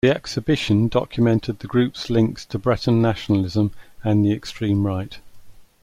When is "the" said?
0.03-0.15, 1.59-1.67, 4.25-4.31